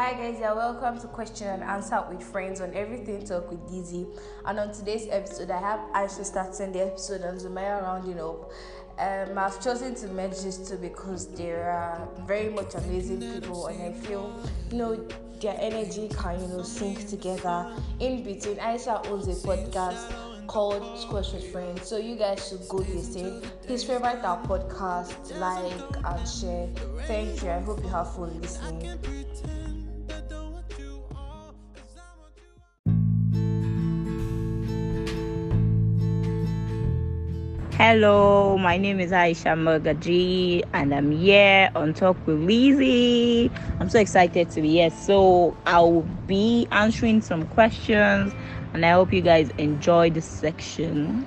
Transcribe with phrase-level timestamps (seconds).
[0.00, 4.06] Hi guys, you're welcome to Question and Answer with Friends on Everything Talk with Dizzy.
[4.46, 8.50] And on today's episode, I have Aisha starting the episode and Sumaya rounding up.
[8.98, 13.82] Um, I've chosen to merge these two because they are very much amazing people, and
[13.82, 14.40] I feel
[14.70, 15.06] you know
[15.38, 17.70] their energy can you know sync together.
[17.98, 21.86] In between, Aisha owns a podcast called Squash with Friends.
[21.86, 23.42] So you guys should go listen.
[23.66, 26.68] Please favorite our podcast, like and share.
[27.06, 27.50] Thank you.
[27.50, 28.98] I hope you have fun listening.
[37.82, 43.50] Hello, my name is Aisha Magaji and I'm here on Talk with Lizzie.
[43.80, 44.90] I'm so excited to be here.
[44.90, 48.34] So I'll be answering some questions
[48.74, 51.26] and I hope you guys enjoy this section.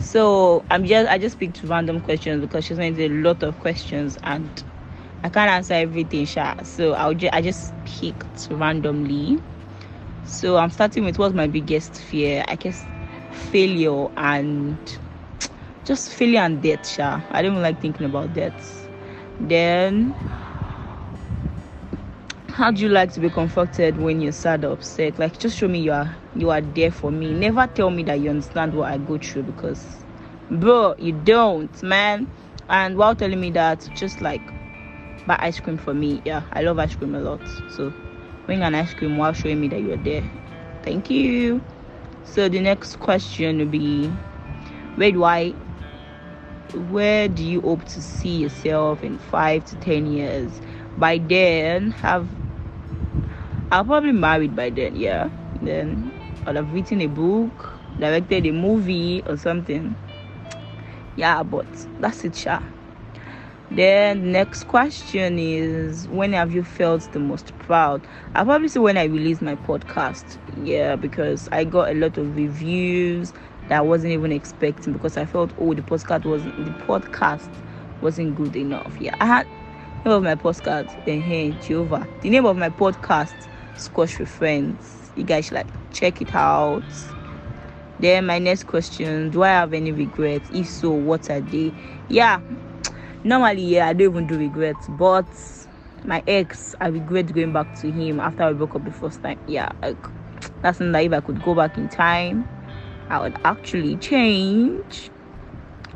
[0.00, 3.56] So I'm just I just picked random questions because she's going to a lot of
[3.60, 4.64] questions and
[5.22, 6.64] I can't answer everything, Sha.
[6.64, 9.40] So I'll just I just picked randomly.
[10.24, 12.44] So I'm starting with what's my biggest fear?
[12.48, 12.84] I guess
[13.52, 14.98] failure and
[15.86, 17.22] just failure and death, Sha.
[17.30, 18.88] I don't like thinking about death.
[19.40, 20.14] Then
[22.48, 25.18] how do you like to be comforted when you're sad or upset?
[25.18, 27.32] Like just show me you are you are there for me.
[27.32, 30.04] Never tell me that you understand what I go through because
[30.50, 32.28] bro, you don't, man.
[32.68, 34.42] And while telling me that, just like
[35.26, 36.22] buy ice cream for me.
[36.24, 37.40] Yeah, I love ice cream a lot.
[37.70, 37.92] So
[38.46, 40.24] bring an ice cream while showing me that you're there.
[40.82, 41.62] Thank you.
[42.24, 44.08] So the next question will be
[44.96, 45.54] where do I
[46.74, 50.60] where do you hope to see yourself in five to ten years?
[50.96, 52.28] By then, have
[53.70, 55.28] I'll probably married by then, yeah.
[55.60, 56.12] Then
[56.46, 59.96] I'll have written a book, directed a movie or something.
[61.16, 61.66] Yeah, but
[62.00, 62.60] that's it, Sha.
[63.70, 68.06] Then next question is when have you felt the most proud?
[68.34, 70.38] I'll probably say when I released my podcast.
[70.64, 73.32] Yeah, because I got a lot of reviews
[73.68, 77.48] that I wasn't even expecting because I felt oh the podcast wasn't the podcast
[78.00, 78.96] wasn't good enough.
[79.00, 79.46] Yeah, I had
[80.04, 82.06] name of my podcast, uh, Jehovah.
[82.20, 83.34] The name of my podcast,
[83.76, 85.10] Squash with Friends.
[85.16, 86.84] You guys should like check it out.
[87.98, 90.48] Then my next question: Do I have any regrets?
[90.52, 91.72] If so, what are they?
[92.08, 92.40] Yeah,
[93.24, 95.26] normally yeah, I don't even do regrets, but
[96.04, 99.40] my ex, I regret going back to him after I broke up the first time.
[99.48, 99.96] Yeah, like
[100.62, 102.46] that's not if I could go back in time
[103.08, 105.10] I would actually change.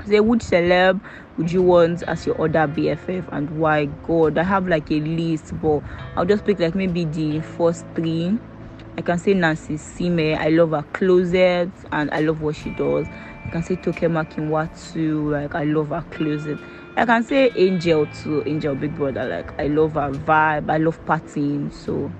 [0.06, 1.00] Say which celeb
[1.36, 3.86] would you want as your other BFF and why?
[4.06, 5.82] God, I have like a list, but
[6.16, 8.38] I'll just pick like maybe the first three.
[8.98, 10.36] I can say Nancy Isime.
[10.38, 13.08] I love her closet and I love what she does.
[13.46, 15.30] I can say Toke Makinwa too.
[15.30, 16.58] Like I love her closet.
[16.96, 18.42] I can say Angel too.
[18.46, 19.26] Angel Big Brother.
[19.26, 20.70] Like I love her vibe.
[20.70, 21.72] I love partying.
[21.72, 22.12] So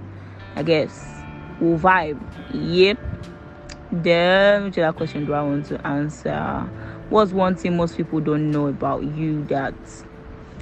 [0.57, 1.23] I guess
[1.61, 2.19] we'll vibe.
[2.55, 3.10] Yep.
[3.93, 6.71] Then, which other question do I want to answer?
[7.09, 9.75] What's one thing most people don't know about you that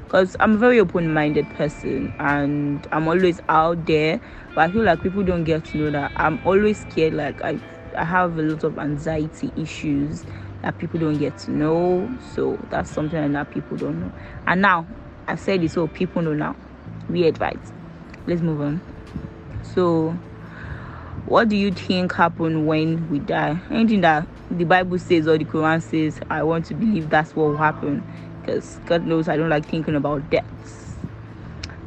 [0.08, 4.18] because I'm a very open minded person and I'm always out there,
[4.54, 7.12] but I feel like people don't get to know that I'm always scared.
[7.12, 7.60] Like, I,
[7.94, 10.24] I have a lot of anxiety issues
[10.62, 14.12] that people don't get to know, so that's something that people don't know.
[14.46, 14.86] And now,
[15.26, 16.56] I said it so people know now.
[17.10, 17.60] Weird, right?
[18.26, 18.80] Let's move on.
[19.62, 20.18] So,
[21.28, 23.60] what do you think happen when we die?
[23.70, 27.48] Anything that the bible says or the quran says i want to believe that's what
[27.48, 28.02] will happen.
[28.40, 30.96] Because god knows i don't like thinking about deaths.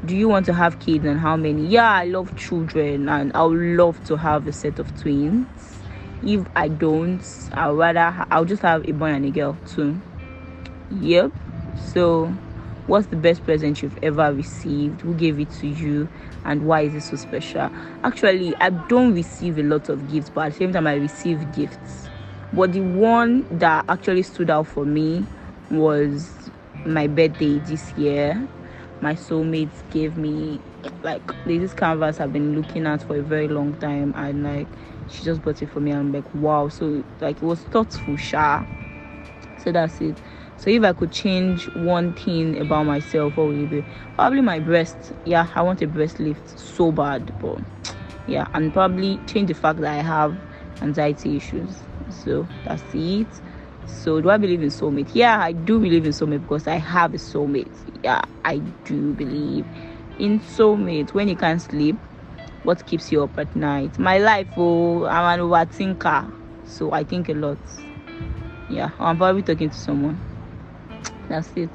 [0.06, 1.66] Do you want to have kids and how many?
[1.66, 5.48] Yeah i love children and i would love to have a set of twins.
[6.24, 10.00] If i don't i'll rather i'll just have a boy and a girl too.
[10.92, 11.32] Yep.
[11.78, 12.32] So
[12.88, 15.02] what's the best present you've ever received?
[15.02, 16.10] Who gave it to you?
[16.46, 17.70] And why is it so special?
[18.04, 21.52] Actually i don't receive a lot of gifts but at the same time i receive
[21.54, 22.10] gifts.
[22.54, 25.26] But the one that actually stood out for me
[25.70, 26.50] was
[26.86, 28.48] my birthday this year.
[29.02, 30.60] My soulmates gave me
[31.04, 34.68] like this canvas i've been looking at for a very long time and like
[35.08, 36.68] she just bought it for me and i'm like wow.
[36.68, 38.66] So like it was thoughtful sha.
[39.64, 40.18] So that's it
[40.62, 43.84] so if I could change one thing about myself, what would it be?
[44.16, 44.96] Probably my breast.
[45.26, 47.58] Yeah, I want a breast lift so bad, but
[48.28, 50.38] yeah, and probably change the fact that I have
[50.84, 51.82] anxiety issues.
[52.12, 53.26] So that's it.
[53.88, 55.10] So do I believe in soulmate?
[55.14, 57.72] Yeah, I do believe in soulmate because I have a soulmate.
[58.04, 59.66] Yeah, I do believe
[60.20, 61.16] in soulmate.
[61.16, 61.96] When you can't sleep,
[62.62, 63.98] what keeps you up at night?
[63.98, 66.32] My life, oh, I'm an overthinker,
[66.68, 67.58] so I think a lot.
[68.70, 70.22] Yeah, I'm probably talking to someone
[71.32, 71.70] that's it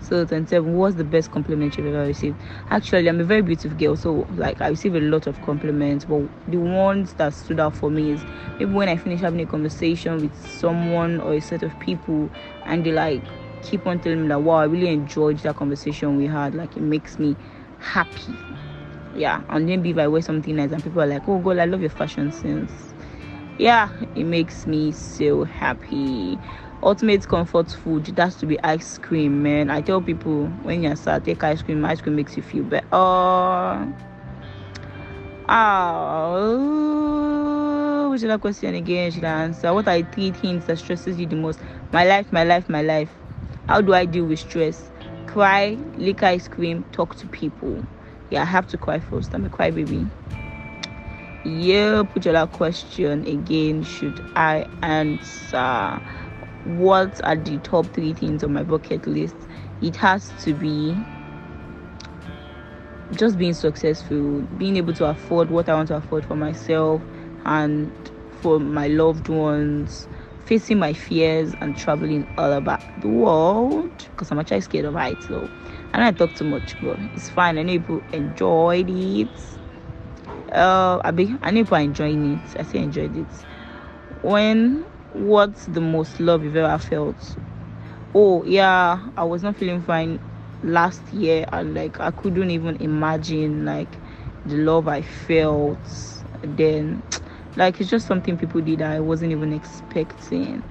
[0.00, 2.36] So 27, what's the best compliment you've ever received?
[2.70, 6.22] Actually, I'm a very beautiful girl, so like I receive a lot of compliments, but
[6.46, 8.20] the ones that stood out for me is
[8.58, 12.30] maybe when I finish having a conversation with someone or a set of people
[12.64, 13.22] and they like
[13.62, 16.54] keep on telling me that wow, I really enjoyed that conversation we had.
[16.54, 17.36] Like it makes me
[17.80, 18.34] happy.
[19.16, 21.64] Yeah, and then if I wear something nice and people are like, Oh god, I
[21.64, 22.94] love your fashion sense.
[23.58, 26.38] Yeah, it makes me so happy
[26.82, 29.70] ultimate comfort food that's to be ice cream man.
[29.70, 31.84] I tell people when you're sad take ice cream.
[31.84, 32.86] Ice cream makes you feel better.
[32.92, 33.88] Oh
[35.48, 36.78] oh
[38.10, 39.72] which other question again should i answer?
[39.72, 41.60] What are three things that stresses you the most?
[41.92, 43.10] My life my life my life.
[43.68, 44.90] How do i deal with stress?
[45.26, 47.82] Cry lick ice cream talk to people.
[48.30, 49.34] Yeah i have to cry first.
[49.34, 50.06] I'm a cry baby.
[51.44, 56.00] Yeah put your question again should i answer
[56.76, 59.36] what are the top three things on my bucket list?
[59.80, 60.96] It has to be
[63.12, 67.00] just being successful being able to afford what i want to afford for myself
[67.46, 67.90] and
[68.42, 70.06] for my loved ones
[70.44, 73.92] facing my fears and traveling all about the world.
[74.10, 75.48] Because i'm actually scared of heights though.
[75.92, 77.58] And i talk too much but it's fine.
[77.58, 79.28] I know people enjoyed it.
[80.52, 82.60] Uh i be i know people are enjoying it.
[82.60, 83.26] I say enjoyed it.
[84.22, 84.86] When
[85.18, 87.36] what's the most love you've ever felt?
[88.14, 90.18] Oh yeah i was not feeling fine
[90.62, 93.88] last year and like i couldn't even imagine like
[94.46, 95.78] the love i felt
[96.42, 97.02] then.
[97.56, 100.62] Like it's just something people did i wasn't even expecting.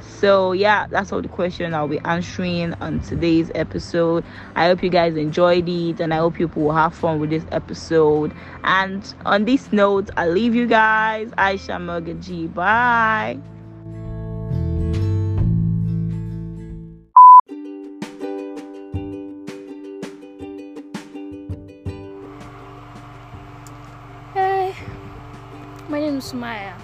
[0.00, 4.24] So yeah that's all the question i'll be answering on today's episode.
[4.54, 7.44] I hope you guys enjoyed it and i hope you will have fun with this
[7.52, 8.32] episode.
[8.64, 11.30] And on this note i leave you guys.
[11.32, 12.52] Aisha Magaji.
[12.54, 13.38] bye
[26.18, 26.74] Sumaya.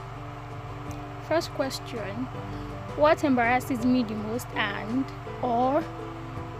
[1.28, 2.26] First question
[2.96, 5.04] What embarrasses me the most and
[5.42, 5.82] or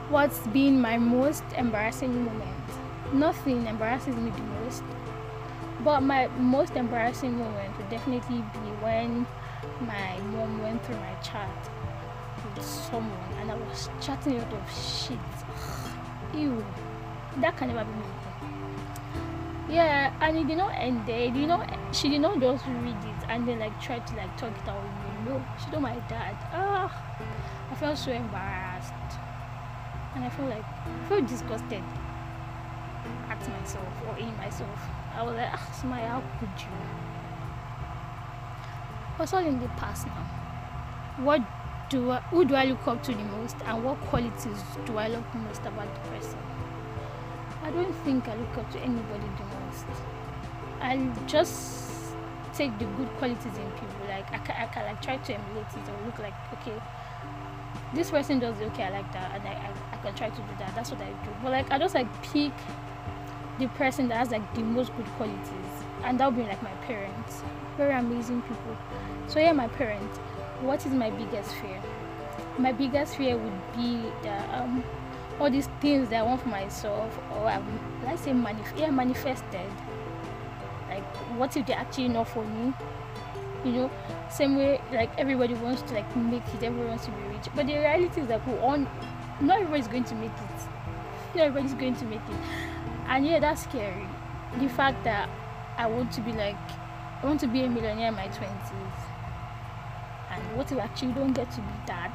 [0.08, 2.68] what's been my most embarrassing moment?
[3.12, 4.82] Nothing embarrasses me the most.
[5.84, 9.26] But my most embarrassing moment would definitely be when
[9.80, 11.50] my mom went through my chat
[12.54, 15.18] with someone and I was chatting a lot of shit.
[16.34, 16.64] Ew.
[17.40, 18.22] That can never be me
[19.72, 22.96] yeah and it did not end there it did not she did not just read
[23.04, 25.30] it and then like try to like talk it out with me.
[25.30, 26.36] No she told my dad.
[26.52, 26.90] Ah
[27.70, 28.92] i felt so embarrassed.
[30.14, 31.82] And i felt like i felt disgusted
[33.28, 34.80] at myself or in myself.
[35.14, 36.72] I was like ah Smile, how could you?
[39.16, 40.26] What's all in the past now.
[41.18, 41.42] What
[41.90, 45.08] do I, who do i look up to the most and what qualities do i
[45.08, 46.38] love most about the person?
[47.62, 49.86] I don't think I look up to anybody the most.
[50.80, 50.96] I
[51.28, 51.81] just
[52.54, 54.06] take the good qualities in people.
[54.08, 56.80] Like I can, I can like try to emulate it or look like okay,
[57.94, 58.64] this person does it.
[58.72, 60.74] Okay, I like that, and I, I, I can try to do that.
[60.74, 61.30] That's what I do.
[61.42, 62.52] But like I just like pick
[63.58, 65.72] the person that has like the most good qualities,
[66.04, 67.42] and that would be like my parents.
[67.76, 68.76] Very amazing people.
[69.26, 70.18] So yeah, my parents.
[70.60, 71.82] What is my biggest fear?
[72.56, 74.84] My biggest fear would be that um
[75.40, 77.64] all these things that I want for myself, or I've,
[78.04, 79.70] let's say, manif- yeah, manifested.
[81.36, 82.72] What if they're actually not for me?
[83.64, 83.90] You know,
[84.30, 87.66] same way, like everybody wants to like make it, everyone wants to be rich, but
[87.66, 88.78] the reality is that we all
[89.40, 91.36] not everybody's going to make it.
[91.36, 92.36] Not everybody's going to make it,
[93.06, 94.06] and yeah, that's scary.
[94.58, 95.30] The fact that
[95.78, 96.56] I want to be like,
[97.22, 98.98] I want to be a millionaire in my twenties,
[100.30, 102.12] and what if I actually don't get to be that?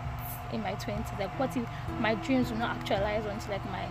[0.54, 1.66] in my 20s like what if
[2.00, 3.86] my dreams will not actualize until like my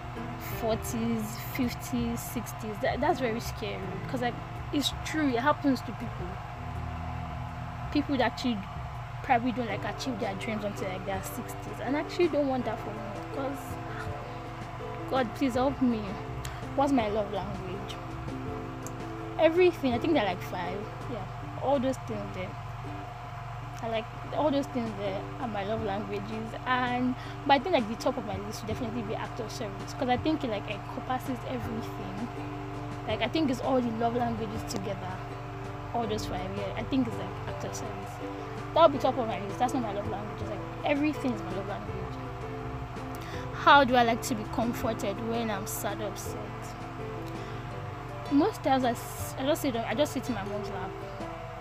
[0.61, 1.23] 40s
[1.55, 4.35] 50s 60s that, that's very scary because like
[4.73, 6.29] it's true it happens to people.
[7.93, 8.59] People that actually
[9.23, 12.79] probably don't like achieve their dreams until like their 60s and actually don't want that
[12.79, 13.59] for me because
[15.11, 16.01] god please help me.
[16.77, 17.97] What's my love language?
[19.39, 20.79] Everything i think they're like five
[21.11, 21.25] yeah
[21.63, 22.51] all those things there.
[23.83, 24.05] I like
[24.35, 27.15] all those things there are my love languages and
[27.47, 29.93] but I think like the top of my list would definitely be act of service
[29.93, 32.56] because I think it like encompasses everything.
[33.07, 35.13] Like I think it's all the love languages together.
[35.95, 36.75] All those five, yeah.
[36.77, 38.11] I think it's like act of service.
[38.75, 39.59] That would be top of my list.
[39.59, 40.43] That's not my love language.
[40.43, 41.97] It's like everything is my love language.
[43.55, 46.39] How do I like to be comforted when I'm sad upset?
[48.31, 48.91] Most times I,
[49.41, 50.91] I just sit I just sit in my mom's lap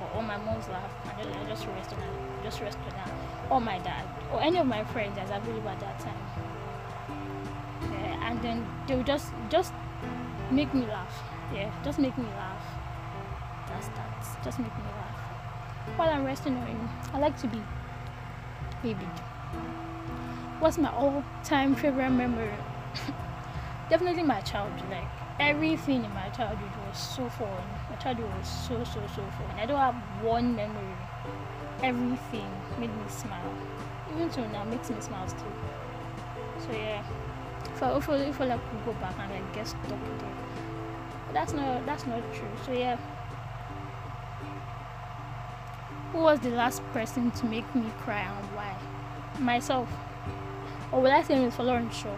[0.02, 2.10] or on my mom's lap and I just rest on her,
[2.44, 3.12] just rest on her,
[3.50, 6.18] or my dad, or any of my friends that's available at that time.
[8.24, 9.74] And then they will just just
[10.52, 11.24] make me laugh.
[11.54, 12.64] Yeah, just make me laugh.
[13.68, 14.44] That's that.
[14.44, 15.98] Just make me laugh.
[15.98, 16.58] While I'm resting
[17.14, 17.62] I like to be
[18.82, 19.06] baby.
[20.60, 22.54] What's my all-time favorite memory?
[23.90, 24.90] Definitely my childhood.
[24.90, 25.08] Like
[25.40, 27.64] everything in my childhood was so fun.
[27.90, 29.60] My childhood was so so so fun.
[29.60, 30.98] I don't have one memory.
[31.84, 32.50] Everything
[32.80, 33.54] made me smile.
[34.14, 35.54] Even till now makes me smile still.
[36.60, 37.04] So yeah.
[37.66, 40.55] If I if I, if I like go back and like get stuck there.
[41.36, 42.48] That's not that's not true.
[42.66, 42.98] So yeah.
[46.14, 48.74] Who was the last person to make me cry and why?
[49.38, 49.90] Myself.
[50.94, 52.16] Or will I say Miss Florence Shaw?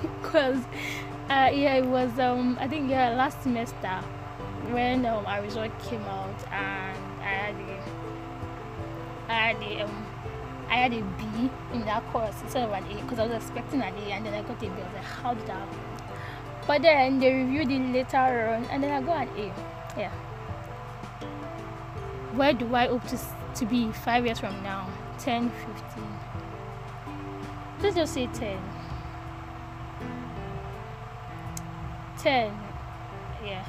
[0.22, 0.56] Because
[1.28, 4.00] uh, yeah, it was um I think yeah last semester
[4.70, 7.82] when um, our result came out and I had a
[9.28, 10.06] I had a um
[10.70, 13.82] I had a B in that course instead of an A because I was expecting
[13.82, 14.68] an A and then I got a B.
[14.68, 15.95] I was like, how did that happen?
[16.66, 19.98] But then they reviewed it later on and then I got an A.
[19.98, 20.10] Yeah.
[22.34, 23.18] Where do I hope to,
[23.54, 24.88] to be five years from now?
[25.18, 26.04] 10, 15.
[27.80, 28.58] Let's just say 10.
[32.18, 32.58] 10.
[33.44, 33.64] Yeah.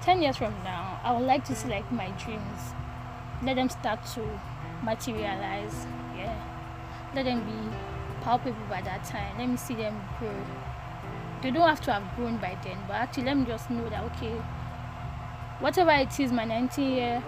[0.00, 2.72] 10 years from now, I would like to see like my dreams.
[3.42, 4.40] Let them start to
[4.82, 5.86] materialize.
[6.16, 6.34] Yeah.
[7.14, 7.76] Let them be
[8.22, 9.38] palpable by that time.
[9.38, 10.32] Let me see them grow.
[11.42, 14.04] They don't have to have grown by then, but actually let me just know that
[14.12, 14.32] okay,
[15.58, 17.24] whatever it is my 19 year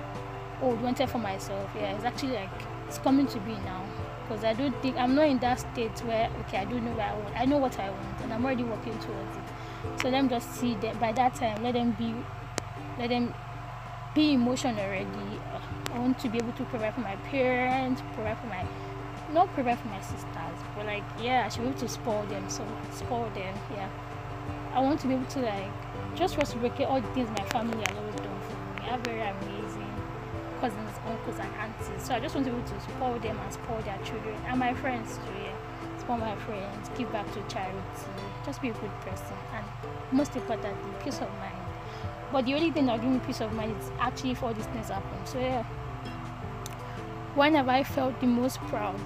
[0.62, 2.50] old wanted for myself, yeah, it's actually like
[2.86, 3.84] it's coming to be now.
[4.22, 7.00] Because I don't think I'm not in that state where okay, I don't know what
[7.04, 7.36] I want.
[7.36, 10.00] I know what I want and I'm already working towards it.
[10.00, 12.14] So let them just see that by that time, let them be
[12.98, 13.34] let them
[14.14, 15.40] be emotional already.
[15.92, 18.64] I want to be able to provide for my parents, provide for my
[19.34, 22.48] not provide for my sisters, but like yeah, I should be able to spoil them.
[22.48, 23.88] So spoil them, yeah.
[24.72, 25.70] I want to be able to like
[26.14, 28.86] just reciprocate all the things my family has always done for me.
[28.86, 29.94] I have very amazing
[30.60, 32.02] cousins, uncles, and aunties.
[32.02, 34.58] So I just want to be able to spoil them and spoil their children and
[34.58, 35.42] my friends too.
[35.42, 37.76] Yeah, spoil my friends, give back to charity,
[38.46, 39.64] just be a good person, and
[40.12, 41.58] most importantly, peace of mind.
[42.30, 44.66] But the only thing that gives me peace of mind is actually if all these
[44.66, 45.26] things happen.
[45.26, 45.64] So yeah,
[47.34, 48.98] when have I felt the most proud?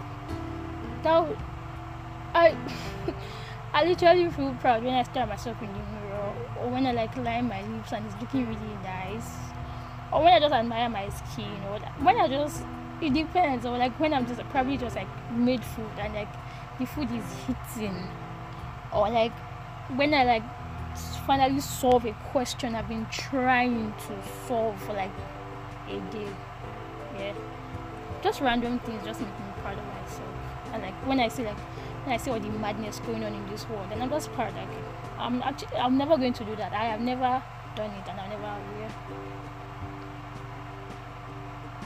[1.03, 1.37] That
[2.35, 2.57] I
[3.75, 6.93] I literally feel proud when I stare at myself in the mirror, or when I
[6.93, 9.29] like line my lips and it's looking really nice,
[10.13, 12.63] or when I just admire my skin, or when I just
[13.01, 16.29] it depends, or like when I'm just probably just like made food and like
[16.79, 17.97] the food is hitting,
[18.93, 19.33] or like
[19.97, 20.43] when I like
[21.27, 25.11] finally solve a question I've been trying to solve for like
[25.89, 26.29] a day.
[27.19, 27.35] Yeah.
[28.23, 29.48] Just random things just make me.
[30.79, 31.59] And like when I see like
[32.05, 34.55] when I see all the madness going on in this world and I'm just proud
[34.55, 34.69] like
[35.19, 36.73] I'm actually I'm never going to do that.
[36.73, 37.43] I have never
[37.75, 38.91] done it and I never will.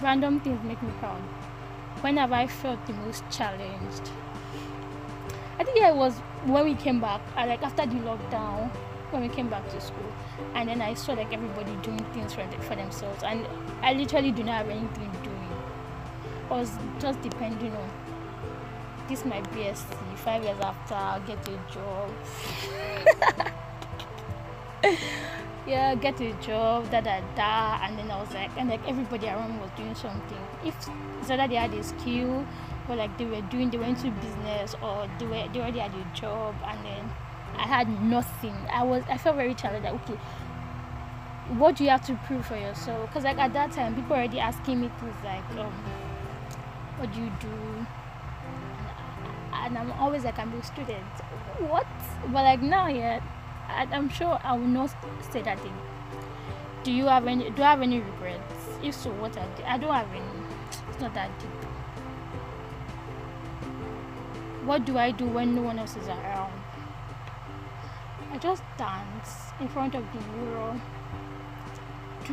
[0.03, 1.21] Random things make me proud.
[2.03, 4.11] When have I felt the most challenged?
[5.59, 8.69] I think it was when we came back, like after the lockdown,
[9.11, 10.13] when we came back to school,
[10.55, 13.47] and then I saw like everybody doing things for, for themselves, and
[13.81, 15.49] I literally do not have anything doing.
[16.51, 17.91] I was just depending on
[19.09, 19.85] this my BSc.
[20.17, 22.11] Five years after, I'll get a job.
[25.67, 29.27] yeah, get a job, da da da, and then I was like, and like everybody
[29.29, 30.39] around me was doing something.
[30.65, 30.75] If
[31.21, 32.47] it's that they had a skill,
[32.89, 35.93] or like they were doing, they went to business, or they were they already had
[35.95, 37.11] a job, and then
[37.59, 38.57] I had nothing.
[38.73, 39.85] I was I felt very challenged.
[39.85, 40.19] Like, okay,
[41.59, 43.09] what do you have to prove for yourself?
[43.09, 45.73] Because like at that time, people already asking me things like, um,
[46.99, 47.87] what do you do?
[49.63, 51.07] And I'm always like, I'm a student.
[51.59, 51.87] What?
[52.27, 53.23] But like now, yeah,
[53.69, 54.95] I, I'm sure I will not
[55.31, 55.77] say that thing.
[56.83, 57.51] Do you have any?
[57.51, 58.43] Do I have any regrets?
[58.83, 59.65] If so, what I did?
[59.67, 60.25] I don't have any.
[60.89, 61.51] It's not that deep.
[64.65, 66.53] What do I do when no one else is around?
[68.33, 70.81] I just dance in front of the mirror.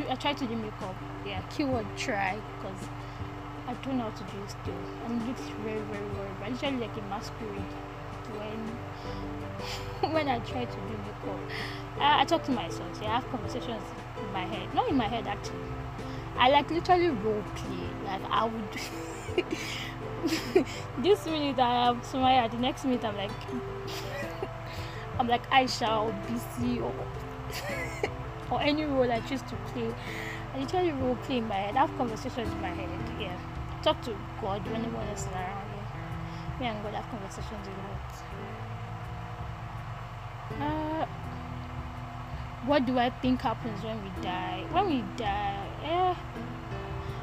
[0.08, 0.94] I try to do makeup.
[1.26, 2.88] Yeah, keyword try because
[3.70, 4.74] I don't know how to do it still.
[5.04, 6.44] And looks very, very horrible.
[6.44, 7.72] I literally like a masquerade
[8.34, 8.66] when
[10.12, 11.38] when I try to do makeup.
[12.00, 12.98] I, I talk to myself.
[13.00, 13.82] Yeah, I have conversations
[14.18, 14.74] in my head.
[14.74, 15.60] Not in my head actually.
[16.36, 17.88] I like literally role play.
[18.04, 18.64] Like I would
[20.98, 23.30] this minute I am Sumaya, the next minute I'm like
[25.20, 26.94] I'm like Aisha or BC or
[28.50, 29.94] or any role I choose to play.
[30.54, 31.76] I literally role play in my head.
[31.76, 32.88] I have conversations in my head.
[33.20, 33.38] Yeah.
[33.82, 35.64] Talk to God when anyone else is around.
[35.72, 36.60] Yeah.
[36.60, 38.12] Me and God have conversations a lot.
[40.60, 41.06] Uh,
[42.66, 44.66] what do I think happens when we die?
[44.70, 46.14] When we die, eh,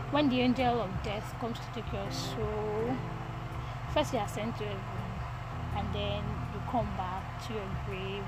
[0.09, 2.95] when the angel of death comes to take your soul,
[3.93, 4.79] first you are sent to heaven,
[5.75, 6.23] and then
[6.53, 8.23] you come back to your grave.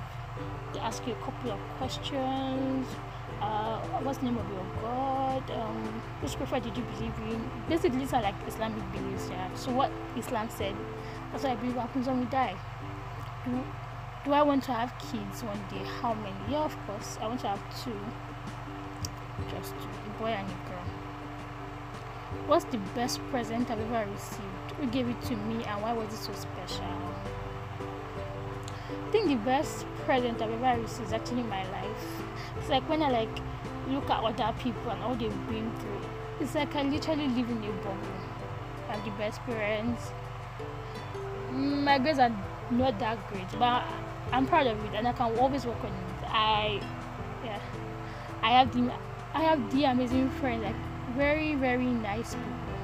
[0.74, 2.86] They ask you a couple of questions.
[3.42, 5.50] Uh, what's the name of your God?
[5.52, 7.50] Um, which prophet did you believe in?
[7.68, 9.54] Basically, these are like Islamic beliefs, yeah.
[9.56, 10.76] So, what Islam said,
[11.32, 12.56] that's what I believe happens when we die.
[13.46, 13.64] Do,
[14.26, 15.84] do I want to have kids one day?
[16.02, 16.36] How many?
[16.50, 17.18] Yeah, of course.
[17.22, 17.98] I want to have two.
[19.50, 20.84] Just two, a boy and a girl.
[22.46, 24.72] What's the best present I've ever received?
[24.80, 26.86] Who gave it to me and why was it so special?
[29.10, 32.22] I think the best present I've ever received is actually my life.
[32.60, 33.40] It's like when I like
[33.88, 36.02] look at other people and all they've been through.
[36.40, 37.98] It's like I literally live in a bubble.
[38.88, 40.12] I have the best parents.
[41.52, 42.32] Mm, My grades are
[42.70, 43.84] not that great, but
[44.32, 46.30] I'm proud of it and I can always work on it.
[46.30, 46.80] I
[47.44, 47.60] yeah.
[48.44, 48.94] I have the
[49.34, 50.76] I have the amazing friends, like
[51.18, 52.78] very, very nice people.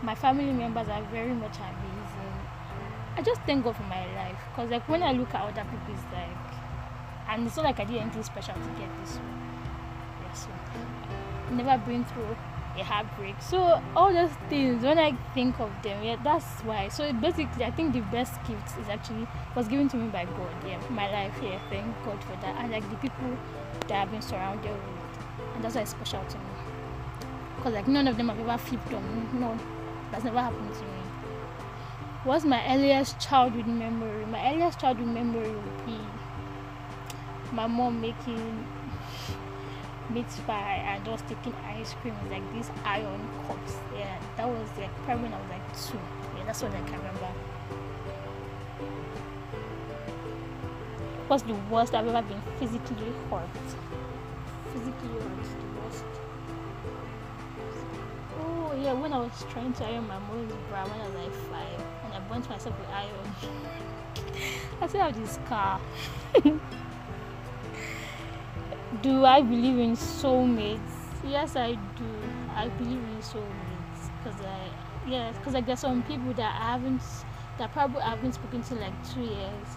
[0.00, 1.81] My family members are very much amazing.
[3.16, 5.94] I just thank God for my life because like when I look at other people,
[5.94, 6.28] it's like,
[7.28, 9.42] and it's not like I did anything special to get this one.
[10.22, 10.48] Yeah, so
[11.52, 12.36] never been through
[12.78, 13.36] a heartbreak.
[13.40, 16.88] So all those things, when I think of them, yeah, that's why.
[16.88, 20.50] So basically, I think the best gift is actually was given to me by God.
[20.66, 21.34] Yeah, my life.
[21.42, 22.56] Yeah, thank God for that.
[22.58, 23.36] And like the people
[23.88, 26.44] that I've been surrounded with, and that's why it's special to me.
[27.62, 29.38] Cause like none of them have ever flipped on me.
[29.38, 29.58] No,
[30.10, 30.88] that's never happened to me.
[32.24, 34.24] What's my earliest childhood memory?
[34.26, 35.98] My earliest childhood memory would be
[37.50, 38.64] my mom making
[40.08, 43.74] meat pie and just taking ice cream with like these iron cups.
[43.92, 45.98] Yeah, that was like probably when I was like two.
[46.38, 47.28] Yeah, that's what I can remember.
[51.26, 53.48] What's the worst I've ever been physically hurt?
[54.72, 56.04] Physically hurt, the worst.
[58.38, 61.32] Oh yeah, when I was trying to iron my mom's bra when I was like
[61.50, 61.81] five,
[62.32, 63.34] burnt myself with iron.
[64.80, 65.80] I still have this scar.
[69.02, 70.80] do I believe in soulmates?
[71.28, 72.04] Yes, I do.
[72.54, 74.70] I believe in soulmates because I
[75.06, 77.02] yes, because like there's some people that I haven't
[77.58, 79.68] that probably I haven't spoken to like two years,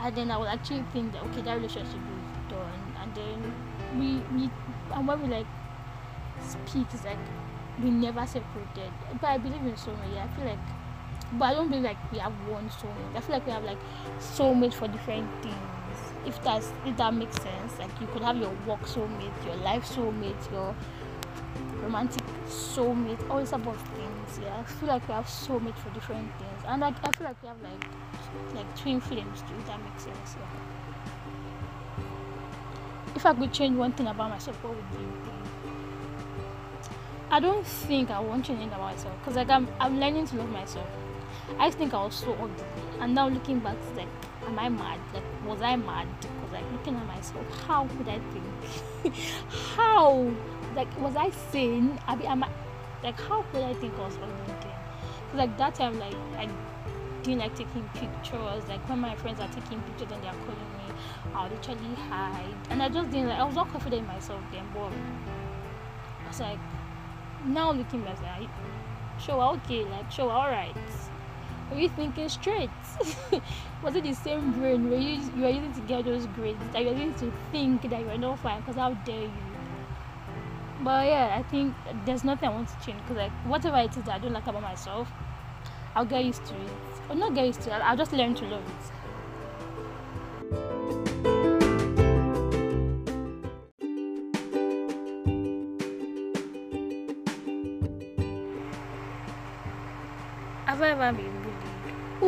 [0.00, 3.52] and then I will actually think that okay, that relationship is done, and then
[3.98, 4.50] we we
[4.94, 5.46] and when we like
[6.40, 7.18] speak, it's like
[7.82, 8.90] we never separated.
[9.20, 10.14] But I believe in soulmate.
[10.14, 10.83] Yeah, I feel like.
[11.38, 13.16] But I don't believe like we have one soulmate.
[13.16, 13.78] I feel like we have like
[14.18, 15.56] soulmate for different things.
[16.26, 17.78] If that's if that makes sense.
[17.78, 20.74] Like you could have your work soulmate your life soulmate your
[21.82, 24.56] romantic soulmate all these type of things yeah.
[24.58, 26.62] I feel like we have soulmate for different things.
[26.66, 27.84] And like i feel like we have like
[28.54, 30.46] like twin flames too if that makes sense yeah.
[33.14, 35.12] If i could change one thing about myself what would you
[37.30, 40.36] i don't think i want to change about myself because like I'm, I'm learning to
[40.36, 40.86] love myself
[41.58, 42.64] i think i was so ugly
[43.00, 44.08] and now looking back it's like
[44.46, 45.00] am I mad?
[45.12, 46.06] Like, was I mad?
[46.20, 49.14] Because, like, looking at myself, how could I think?
[49.76, 50.30] how?
[50.74, 51.98] Like, was I sane?
[52.06, 52.48] I mean, am I,
[53.02, 54.56] like, how could I think I was ugly then?
[54.56, 56.48] Because, like, that time, like, I
[57.22, 58.68] didn't like taking pictures.
[58.68, 60.94] Like, when my friends are taking pictures and they're calling me,
[61.34, 62.54] I'll literally hide.
[62.70, 64.92] And I just didn't, like, I was not confident in myself then, but
[66.24, 66.58] I was like,
[67.46, 68.48] now looking back, like,
[69.20, 70.76] sure, okay, like, sure, alright.
[71.70, 72.70] Were you thinking straight?
[73.82, 76.82] was it the same brain were you you were using to get those grades that
[76.82, 78.60] you were using to think that you were not fine?
[78.60, 79.32] Because how dare you?
[80.82, 81.74] But yeah, I think
[82.04, 84.46] there's nothing I want to change because like whatever it is that I don't like
[84.46, 85.10] about myself,
[85.94, 86.70] I'll get used to it.
[87.08, 87.80] Or not get used to it.
[87.80, 89.03] I'll just learn to love it.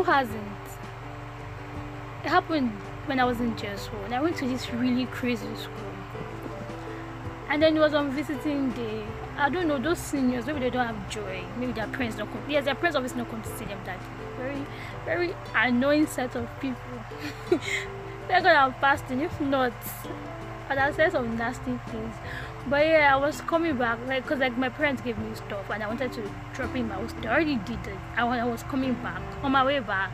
[0.06, 0.66] Hasn't?
[2.24, 2.70] It happened
[3.06, 5.92] when I was in Jesu and I went to this really crazy school.
[7.48, 9.04] And then it was on visiting day.
[9.36, 11.44] I don't know, those seniors, maybe they don't have joy.
[11.58, 12.42] Maybe their parents don't come.
[12.48, 14.06] Yes, their parents obviously don't come to see them that day.
[14.36, 14.66] Very,
[15.04, 16.80] very annoying set of people.
[18.28, 19.72] They're gonna have fasting, if not,
[20.68, 22.14] but I said some nasty things.
[22.68, 25.82] But yeah, I was coming back, like, cause like my parents gave me stuff, and
[25.82, 27.00] I wanted to drop in my.
[27.20, 27.96] They already did it.
[28.16, 30.10] When I was coming back, on my way back,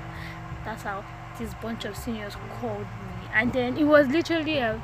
[0.65, 1.05] that's how
[1.39, 4.83] this bunch of seniors called me, and then it was literally a,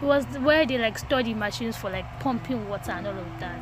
[0.00, 3.58] it was where they like study machines for like pumping water and all of that.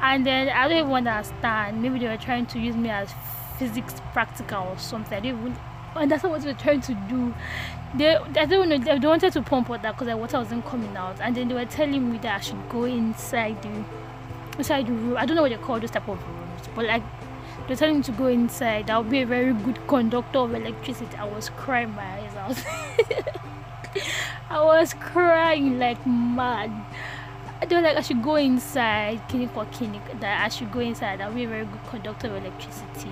[0.00, 1.82] And then I don't even understand.
[1.82, 3.12] Maybe they were trying to use me as
[3.58, 5.18] physics practical or something.
[5.18, 5.56] I don't even
[5.96, 7.34] and that's what they were trying to do.
[7.96, 11.20] They, I don't know, they wanted to pump water because the water wasn't coming out,
[11.20, 13.84] and then they were telling me that I should go inside the
[14.58, 15.16] inside the room.
[15.16, 17.02] I don't know what they call those type of rooms, but like
[17.66, 18.90] they're telling me to go inside.
[18.90, 21.14] I'll be a very good conductor of electricity.
[21.16, 22.64] I was crying my eyes out.
[24.50, 26.72] I was crying like mad.
[27.68, 31.20] They were like, I should go inside, clinic or clinic, that I should go inside.
[31.20, 33.10] I'll be a very good conductor of electricity.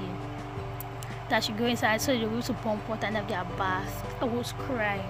[1.28, 4.16] That should go inside so they will to pump water and have their bath.
[4.20, 5.02] I was crying.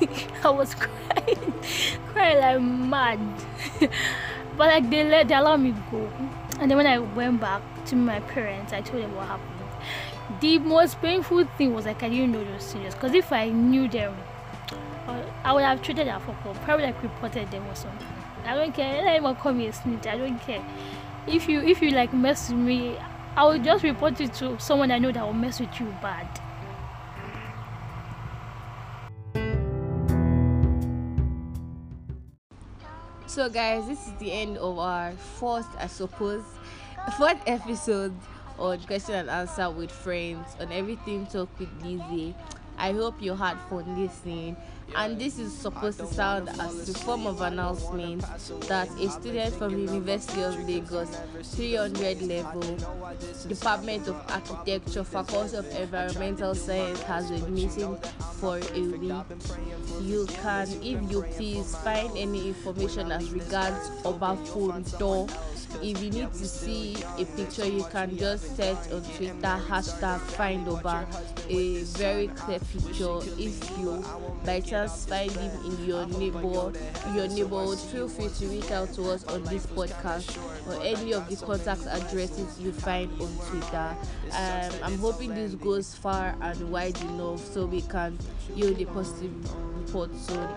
[0.44, 1.54] I was crying,
[2.12, 3.18] crying like mad.
[4.56, 6.08] but like they let they allowed me go.
[6.60, 9.52] And then when I went back to my parents, I told them what happened.
[10.40, 12.94] The most painful thing was like I didn't know those serious.
[12.94, 14.14] Because if I knew them,
[15.44, 18.06] I would have treated them for probably like reported them or something.
[18.44, 19.02] I don't care.
[19.02, 20.06] Let anyone call me a snitch.
[20.06, 20.64] I don't care.
[21.26, 22.96] If you if you like mess with me,
[23.36, 26.26] I will just report it to someone I know that will mess with you bad.
[33.26, 36.44] So guys, this is the end of our fourth, I suppose,
[37.18, 38.14] fourth episode
[38.58, 42.34] on question and answer with friends on everything talk with Lizzie.
[42.78, 44.56] I hope you had fun listening
[44.94, 48.22] and this is supposed to sound as a form of announcement
[48.68, 52.76] that a student from University of Lagos 300 level
[53.48, 57.96] Department of Architecture Faculty of Environmental Science has been meeting
[58.40, 59.12] for a week.
[60.00, 65.26] You can, if you please, find any information as regards Obafun door
[65.82, 70.66] if you need to see a picture you can just search on twitter hashtag find
[70.68, 74.04] a very clear picture if you
[74.44, 76.06] by chance find him in your
[77.14, 80.36] your neighborhood feel free to reach out to us on this podcast
[80.68, 83.96] or any of the contact addresses you find on twitter.
[84.32, 88.18] Um, i'm hoping this goes far and wide enough so we can
[88.54, 89.32] yield a positive
[89.78, 90.48] report soon.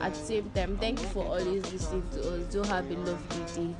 [0.00, 2.52] At the same time thank you for always listening to us.
[2.52, 3.76] Do have a lovely day